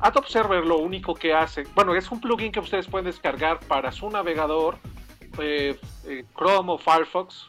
Ad 0.00 0.16
Observer 0.16 0.64
lo 0.64 0.78
único 0.78 1.14
que 1.14 1.32
hace, 1.32 1.64
bueno, 1.74 1.94
es 1.94 2.10
un 2.10 2.20
plugin 2.20 2.50
que 2.50 2.60
ustedes 2.60 2.86
pueden 2.88 3.06
descargar 3.06 3.60
para 3.60 3.92
su 3.92 4.10
navegador, 4.10 4.78
eh, 5.38 5.78
eh, 6.06 6.24
Chrome 6.36 6.72
o 6.72 6.78
Firefox, 6.78 7.48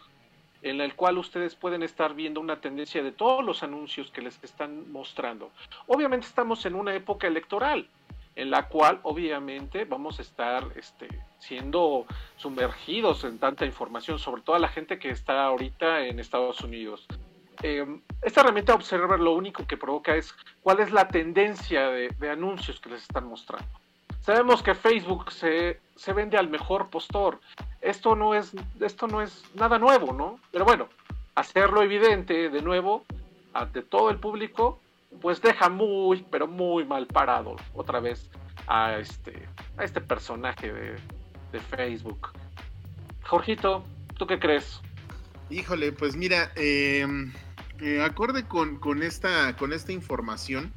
en 0.61 0.81
el 0.81 0.95
cual 0.95 1.17
ustedes 1.17 1.55
pueden 1.55 1.83
estar 1.83 2.13
viendo 2.13 2.39
una 2.39 2.59
tendencia 2.59 3.03
de 3.03 3.11
todos 3.11 3.43
los 3.43 3.63
anuncios 3.63 4.11
que 4.11 4.21
les 4.21 4.43
están 4.43 4.91
mostrando. 4.91 5.51
Obviamente 5.87 6.27
estamos 6.27 6.65
en 6.65 6.75
una 6.75 6.93
época 6.95 7.27
electoral, 7.27 7.87
en 8.35 8.51
la 8.51 8.67
cual 8.67 8.99
obviamente 9.03 9.85
vamos 9.85 10.19
a 10.19 10.21
estar 10.21 10.63
este, 10.75 11.07
siendo 11.39 12.05
sumergidos 12.37 13.23
en 13.23 13.39
tanta 13.39 13.65
información, 13.65 14.19
sobre 14.19 14.41
todo 14.41 14.57
la 14.59 14.69
gente 14.69 14.99
que 14.99 15.09
está 15.09 15.45
ahorita 15.45 16.05
en 16.05 16.19
Estados 16.19 16.61
Unidos. 16.61 17.07
Em, 17.63 18.01
esta 18.21 18.41
herramienta 18.41 18.75
Observer 18.75 19.19
lo 19.19 19.33
único 19.33 19.65
que 19.65 19.77
provoca 19.77 20.15
es 20.15 20.35
cuál 20.61 20.79
es 20.79 20.91
la 20.91 21.07
tendencia 21.07 21.89
de, 21.89 22.09
de 22.09 22.29
anuncios 22.29 22.79
que 22.79 22.89
les 22.89 23.01
están 23.01 23.27
mostrando. 23.27 23.67
Sabemos 24.27 24.61
que 24.61 24.75
Facebook 24.75 25.31
se, 25.31 25.79
se 25.95 26.13
vende 26.13 26.37
al 26.37 26.49
mejor 26.49 26.89
postor 26.89 27.39
esto 27.87 28.17
no 28.17 28.35
es, 28.35 28.51
esto 28.81 29.07
no 29.07 29.21
es 29.21 29.43
nada 29.55 29.79
nuevo, 29.79 30.11
¿no? 30.11 30.39
Pero 30.51 30.65
bueno, 30.65 30.89
hacerlo 31.35 31.81
evidente 31.81 32.49
de 32.49 32.61
nuevo 32.61 33.05
ante 33.53 33.81
todo 33.81 34.09
el 34.09 34.19
público, 34.19 34.81
pues 35.21 35.41
deja 35.41 35.69
muy, 35.69 36.25
pero 36.29 36.47
muy 36.47 36.83
mal 36.83 37.07
parado 37.07 37.55
otra 37.73 38.01
vez 38.01 38.29
a 38.67 38.97
este, 38.97 39.47
a 39.77 39.85
este 39.85 40.01
personaje 40.01 40.73
de, 40.73 40.97
Facebook. 41.71 42.33
Jorgito, 43.23 43.83
¿tú 44.17 44.27
qué 44.27 44.37
crees? 44.37 44.81
Híjole, 45.49 45.91
pues 45.91 46.15
mira, 46.15 46.51
em, 46.55 47.33
eh, 47.79 48.03
acorde 48.03 48.43
con, 48.43 48.77
con, 48.79 49.01
esta, 49.01 49.55
con 49.55 49.73
esta 49.73 49.91
información, 49.91 50.71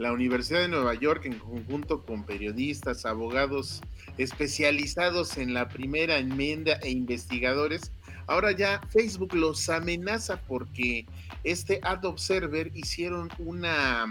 la 0.00 0.12
Universidad 0.12 0.60
de 0.60 0.68
Nueva 0.68 0.94
York, 0.94 1.26
en 1.26 1.38
conjunto 1.38 2.06
con 2.06 2.24
periodistas, 2.24 3.04
abogados 3.04 3.82
especializados 4.16 5.36
en 5.36 5.52
la 5.52 5.68
primera 5.68 6.16
enmienda 6.16 6.78
e 6.82 6.88
investigadores, 6.88 7.92
ahora 8.26 8.52
ya 8.52 8.80
Facebook 8.88 9.34
los 9.34 9.68
amenaza 9.68 10.40
porque 10.40 11.04
este 11.44 11.80
Ad 11.82 12.06
Observer 12.06 12.70
hicieron 12.74 13.28
una 13.38 14.06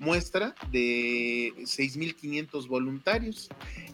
muestra 0.00 0.52
de 0.72 1.52
6.500 1.58 2.66
voluntarios 2.66 3.50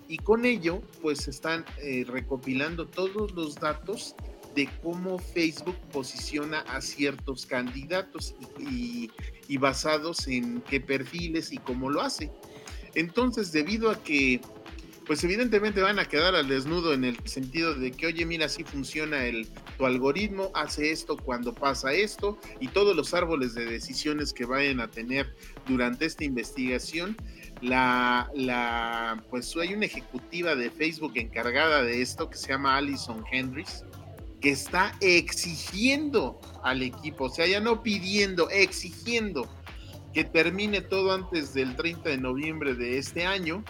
y 0.09 0.17
con 0.17 0.47
ello 0.47 0.81
pues 1.03 1.29
están 1.29 1.67
eh, 1.83 2.07
recopilando 2.09 2.87
todos 2.87 3.33
los 3.33 3.57
datos 3.57 4.15
de 4.57 4.69
cómo 4.83 5.19
Facebook 5.19 5.77
posiciona 5.93 6.61
a 6.61 6.81
ciertos 6.81 7.45
candidatos 7.47 8.35
y, 8.59 9.11
basados 9.59 10.27
en 10.27 10.61
qué 10.63 10.81
perfiles 10.81 11.53
y 11.53 11.59
cómo 11.59 11.89
lo 11.89 12.01
hace. 12.01 12.31
Entonces, 12.95 13.53
debido 13.53 13.91
a 13.91 14.03
que, 14.03 14.41
pues 15.07 15.23
evidentemente 15.25 15.81
van 15.81 15.99
a 15.99 16.07
quedar 16.07 16.35
al 16.35 16.49
desnudo 16.49 16.95
en 16.95 17.05
el 17.05 17.17
sentido 17.29 17.75
de 17.75 17.93
que, 17.93 18.07
oye, 18.07 18.25
mira, 18.25 18.47
así 18.47 18.65
funciona 18.65 19.27
el, 19.27 19.47
tu 19.77 19.87
algoritmo, 19.87 20.51
hace 20.55 20.91
esto 20.91 21.17
cuando 21.17 21.55
pasa 21.55 21.93
esto, 21.93 22.39
y 22.59 22.69
todos 22.69 22.97
los 22.97 23.13
árboles 23.13 23.55
de 23.55 23.67
decisiones 23.67 24.33
que 24.33 24.47
vayan 24.47 24.81
a 24.81 24.91
tener 24.91 25.35
durante 25.69 26.07
esta 26.07 26.25
investigación, 26.25 27.17
la, 27.61 29.23
pues 29.31 29.55
hay 29.57 29.75
una 29.75 29.87
ejecutiva 29.87 30.55
de 30.55 30.71
Facebook 30.71 31.13
encargada 31.17 31.83
de 31.83 32.03
esto 32.03 32.29
que 32.31 32.37
se 32.37 32.49
llama 32.49 32.77
Alison 32.77 33.25
Hendricks, 33.31 33.85
que 34.41 34.51
está 34.51 34.95
exigiendo 35.01 36.41
al 36.63 36.83
equipo, 36.83 37.25
o 37.25 37.31
sea, 37.31 37.47
ya 37.47 37.61
no 37.61 37.83
pidiendo, 37.83 38.51
exigiendo 38.51 39.49
que 40.13 40.25
termine 40.25 40.81
todo 40.81 41.13
antes 41.13 41.55
del 41.55 41.77
30 41.77 42.11
de 42.11 42.19
noviembre 42.19 42.75
de 42.75 42.99
este 42.99 43.27
año 43.27 43.65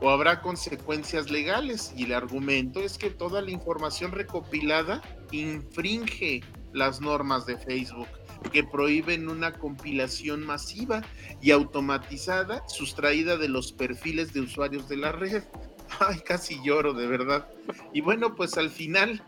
o 0.00 0.10
habrá 0.10 0.40
consecuencias 0.40 1.30
legales 1.30 1.92
y 1.96 2.04
el 2.04 2.14
argumento 2.14 2.80
es 2.80 2.98
que 2.98 3.10
toda 3.10 3.40
la 3.40 3.50
información 3.50 4.12
recopilada 4.12 5.02
infringe 5.30 6.42
las 6.72 7.00
normas 7.00 7.46
de 7.46 7.56
Facebook 7.56 8.08
que 8.50 8.64
prohíben 8.64 9.28
una 9.28 9.52
compilación 9.52 10.44
masiva 10.44 11.02
y 11.40 11.52
automatizada 11.52 12.66
sustraída 12.68 13.36
de 13.36 13.48
los 13.48 13.72
perfiles 13.72 14.32
de 14.32 14.40
usuarios 14.40 14.88
de 14.88 14.96
la 14.96 15.12
red. 15.12 15.44
ay, 16.00 16.20
casi 16.20 16.58
lloro, 16.64 16.94
de 16.94 17.06
verdad. 17.06 17.48
Y 17.92 18.00
bueno, 18.00 18.34
pues 18.34 18.56
al 18.56 18.70
final, 18.70 19.22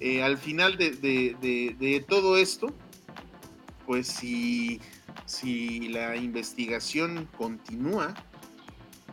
eh, 0.00 0.22
al 0.22 0.36
final 0.38 0.76
de, 0.76 2.04
todo 2.08 2.36
esto, 2.36 2.68
pues 3.86 4.08
si, 4.08 4.80
la 5.88 6.16
investigación 6.16 7.28
continúa, 7.36 8.14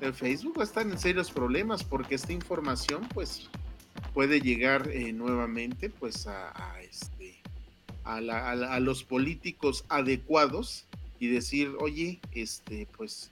el 0.02 0.14
Facebook 0.14 0.58
va 0.58 0.64
a 0.64 0.66
estar 0.66 0.86
en 0.86 0.98
serios 0.98 1.32
problemas 1.32 1.84
porque 1.84 2.16
esta 2.16 2.34
información, 2.34 3.08
pues, 3.14 3.50
puede 4.14 4.42
llegar 4.42 4.90
eh, 4.90 5.14
nuevamente, 5.14 5.90
pues, 5.90 6.28
a, 6.28 6.82
este, 6.82 7.42
a 8.04 8.80
los 8.80 9.04
políticos 9.04 9.86
adecuados 9.88 10.86
y 11.20 11.28
decir, 11.28 11.72
oye, 11.80 12.20
este, 12.34 12.86
pues 12.98 13.32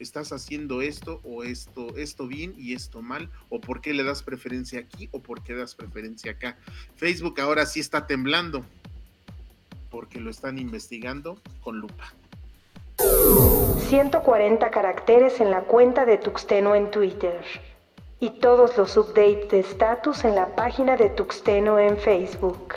estás 0.00 0.32
haciendo 0.32 0.82
esto 0.82 1.20
o 1.24 1.44
esto, 1.44 1.96
esto 1.96 2.26
bien 2.26 2.54
y 2.56 2.74
esto 2.74 3.02
mal, 3.02 3.30
o 3.48 3.60
por 3.60 3.80
qué 3.80 3.94
le 3.94 4.02
das 4.02 4.22
preferencia 4.22 4.80
aquí 4.80 5.08
o 5.12 5.20
por 5.20 5.42
qué 5.42 5.54
das 5.54 5.74
preferencia 5.74 6.32
acá. 6.32 6.58
Facebook 6.96 7.40
ahora 7.40 7.66
sí 7.66 7.80
está 7.80 8.06
temblando 8.06 8.64
porque 9.90 10.20
lo 10.20 10.30
están 10.30 10.58
investigando 10.58 11.40
con 11.60 11.78
lupa. 11.78 12.14
140 13.78 14.70
caracteres 14.70 15.40
en 15.40 15.50
la 15.50 15.62
cuenta 15.62 16.04
de 16.04 16.18
Tuxteno 16.18 16.74
en 16.74 16.90
Twitter 16.90 17.42
y 18.20 18.30
todos 18.40 18.76
los 18.76 18.96
updates 18.96 19.50
de 19.50 19.60
status 19.60 20.24
en 20.24 20.34
la 20.34 20.54
página 20.54 20.96
de 20.96 21.08
Tuxteno 21.10 21.78
en 21.78 21.96
Facebook. 21.96 22.74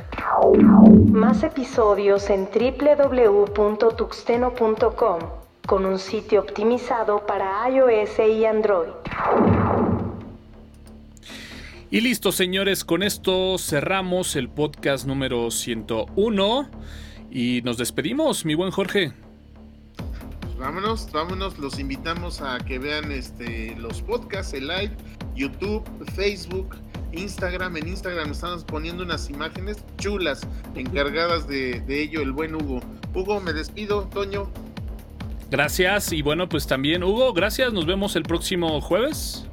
Más 1.12 1.44
episodios 1.44 2.30
en 2.30 2.46
www.tuxteno.com 2.46 5.42
con 5.67 5.86
un 5.86 5.98
sitio 5.98 6.41
optimizado 6.41 7.25
para 7.25 7.70
iOS 7.70 8.20
y 8.20 8.46
Android. 8.46 8.89
Y 11.89 12.01
listo, 12.01 12.32
señores, 12.32 12.84
con 12.84 13.03
esto 13.03 13.58
cerramos 13.58 14.36
el 14.36 14.50
podcast 14.50 15.05
número 15.05 15.51
101 15.51 16.70
y 17.29 17.62
nos 17.63 17.77
despedimos, 17.77 18.46
mi 18.46 18.55
buen 18.55 18.72
Jorge. 18.72 19.13
Pues 20.41 20.58
vámonos, 20.58 21.12
vámonos, 21.12 21.58
los 21.60 21.79
invitamos 21.79 22.41
a 22.41 22.58
que 22.58 22.79
vean 22.79 23.12
este 23.12 23.75
los 23.77 24.01
podcasts, 24.01 24.53
el 24.53 24.67
live 24.67 24.91
YouTube, 25.36 25.84
Facebook, 26.15 26.75
Instagram. 27.12 27.77
En 27.77 27.88
Instagram 27.88 28.32
estamos 28.32 28.63
poniendo 28.63 29.03
unas 29.03 29.29
imágenes 29.29 29.84
chulas, 29.98 30.48
encargadas 30.75 31.48
de, 31.48 31.84
ello 31.88 32.22
el 32.22 32.32
buen 32.32 32.55
Hugo. 32.55 32.82
Hugo, 33.13 33.39
me 33.39 33.53
despido, 33.53 34.03
Toño. 34.10 34.50
Gracias 35.53 36.12
y 36.12 36.24
bueno, 36.24 36.50
pues 36.50 36.65
también 36.65 37.03
Hugo, 37.03 37.31
gracias. 37.31 37.72
Nos 37.74 37.86
vemos 37.86 38.15
el 38.15 38.24
próximo 38.24 38.81
jueves. 38.81 39.48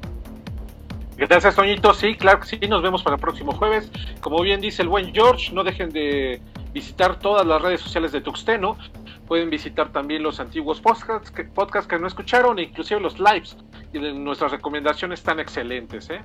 Gracias, 1.15 1.55
Toñito. 1.55 1.93
Sí, 1.93 2.15
claro 2.15 2.39
que 2.39 2.47
sí, 2.47 2.57
nos 2.67 2.81
vemos 2.81 3.03
para 3.03 3.17
el 3.17 3.21
próximo 3.21 3.51
jueves. 3.51 3.91
Como 4.19 4.41
bien 4.41 4.61
dice 4.61 4.81
el 4.81 4.87
buen 4.87 5.13
George, 5.13 5.53
no 5.53 5.63
dejen 5.63 5.91
de 5.91 6.41
visitar 6.73 7.19
todas 7.19 7.45
las 7.45 7.61
redes 7.61 7.81
sociales 7.81 8.11
de 8.11 8.21
Tuxteno. 8.21 8.79
Pueden 9.27 9.51
visitar 9.51 9.91
también 9.91 10.23
los 10.23 10.39
antiguos 10.39 10.81
podcasts 10.81 11.29
que, 11.29 11.43
podcasts 11.43 11.87
que 11.87 11.99
no 11.99 12.07
escucharon, 12.07 12.57
inclusive 12.57 12.99
los 12.99 13.19
lives. 13.19 13.55
Y 13.93 13.99
nuestras 13.99 14.53
recomendaciones 14.53 15.19
están 15.19 15.39
excelentes. 15.39 16.09
¿eh? 16.09 16.23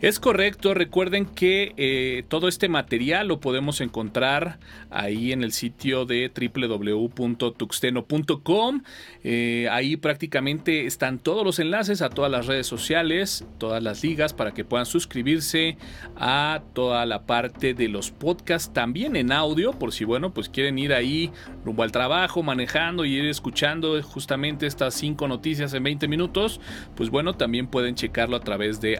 Es 0.00 0.18
correcto, 0.20 0.74
recuerden 0.74 1.24
que 1.24 1.72
eh, 1.76 2.22
todo 2.28 2.48
este 2.48 2.68
material 2.68 3.28
lo 3.28 3.40
podemos 3.40 3.80
encontrar 3.80 4.58
ahí 4.90 5.32
en 5.32 5.42
el 5.42 5.52
sitio 5.52 6.04
de 6.04 6.30
www.tuxteno.com. 6.30 8.82
Eh, 9.24 9.68
ahí 9.70 9.96
prácticamente 9.96 10.84
están 10.86 11.18
todos 11.18 11.44
los 11.44 11.58
enlaces 11.58 12.02
a 12.02 12.10
todas 12.10 12.30
las 12.30 12.46
redes 12.46 12.66
sociales, 12.66 13.46
todas 13.58 13.82
las 13.82 14.02
ligas 14.02 14.34
para 14.34 14.52
que 14.52 14.64
puedan 14.64 14.86
suscribirse 14.86 15.78
a 16.16 16.62
toda 16.74 17.06
la 17.06 17.26
parte 17.26 17.74
de 17.74 17.88
los 17.88 18.10
podcasts, 18.10 18.72
también 18.72 19.16
en 19.16 19.32
audio, 19.32 19.72
por 19.72 19.92
si 19.92 20.04
bueno, 20.04 20.34
pues 20.34 20.48
quieren 20.48 20.78
ir 20.78 20.92
ahí 20.92 21.30
rumbo 21.64 21.82
al 21.82 21.92
trabajo, 21.92 22.42
manejando 22.42 23.04
y 23.04 23.14
ir 23.14 23.26
escuchando 23.26 24.00
justamente 24.02 24.66
estas 24.66 24.94
cinco 24.94 25.28
noticias 25.28 25.72
en 25.74 25.82
20 25.82 26.08
minutos, 26.08 26.60
pues 26.94 27.10
bueno, 27.10 27.34
también 27.34 27.66
pueden 27.66 27.94
checarlo 27.94 28.36
a 28.36 28.40
través 28.40 28.80
de 28.80 28.98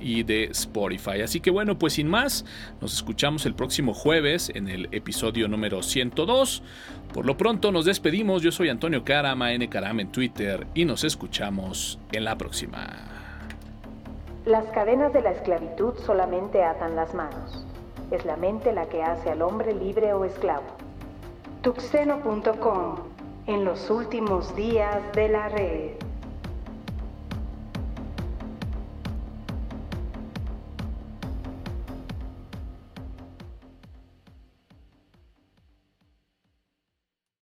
y 0.00 0.22
de 0.24 0.44
Spotify. 0.44 1.22
Así 1.22 1.40
que 1.40 1.50
bueno, 1.50 1.78
pues 1.78 1.94
sin 1.94 2.08
más, 2.08 2.44
nos 2.80 2.94
escuchamos 2.94 3.46
el 3.46 3.54
próximo 3.54 3.94
jueves 3.94 4.50
en 4.54 4.68
el 4.68 4.88
episodio 4.92 5.48
número 5.48 5.82
102. 5.82 6.62
Por 7.14 7.24
lo 7.24 7.36
pronto 7.36 7.72
nos 7.72 7.84
despedimos, 7.84 8.42
yo 8.42 8.52
soy 8.52 8.68
Antonio 8.68 9.04
Carama, 9.04 9.52
N 9.52 9.68
Carama 9.68 10.02
en 10.02 10.12
Twitter 10.12 10.66
y 10.74 10.84
nos 10.84 11.04
escuchamos 11.04 11.98
en 12.12 12.24
la 12.24 12.36
próxima. 12.36 13.08
Las 14.44 14.64
cadenas 14.66 15.12
de 15.12 15.22
la 15.22 15.32
esclavitud 15.32 15.94
solamente 16.04 16.62
atan 16.62 16.96
las 16.96 17.14
manos. 17.14 17.66
Es 18.10 18.24
la 18.24 18.36
mente 18.36 18.72
la 18.72 18.88
que 18.88 19.02
hace 19.02 19.30
al 19.30 19.42
hombre 19.42 19.74
libre 19.74 20.12
o 20.12 20.24
esclavo. 20.24 20.64
Tuxeno.com 21.62 22.96
en 23.46 23.64
los 23.64 23.90
últimos 23.90 24.54
días 24.56 25.02
de 25.14 25.28
la 25.28 25.48
red. 25.48 26.07